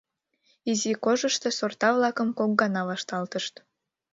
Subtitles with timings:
[0.71, 3.53] Изи кожышто сорта-влакым кок гана вашталтышт.